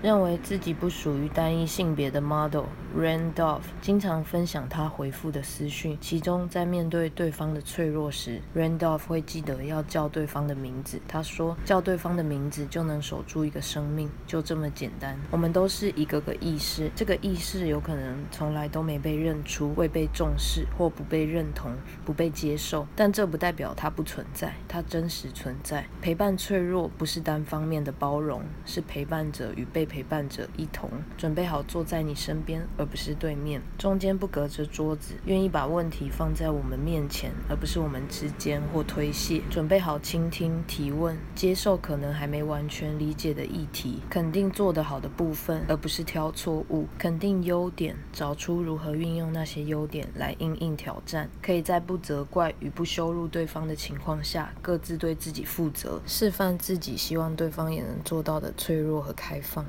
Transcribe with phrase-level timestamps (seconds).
[0.00, 2.66] 认为自己不属于单一性别的 model
[2.96, 11.00] Randolph 经常分享他回复的私讯，其中在面对对方的脆弱时，Randolph 会记得要叫对方的名字。
[11.08, 15.18] 他说，叫对方的名字就能守住一个生命，就这么简单。
[15.32, 21.72] 我们都是一个个意识，这个意识有可能从来都没被认出、未被重视或不被认同、
[22.04, 25.84] 不被接受，但这不代表它不存在，它真实存在。
[26.00, 29.87] 陪伴脆弱不是单方面的包容，是陪伴者与被。
[29.88, 39.42] 陪伴者一同准备好坐在你身边，而不是对面，中间不隔着桌子，愿意把问题放在我们面前，而不是我们之间或推卸。
[39.50, 46.86] 准备好倾听、提问、接受可能还没完全理解的议题，肯定做得好的部分，而不是挑错误。
[46.98, 51.30] 肯定优点，找出如何运用那些优点来应应挑战。
[51.40, 59.64] 可以在不责怪与不羞辱对方的情况下，各自对自己负责，示范自己希望对方也能做到的脆弱和开放。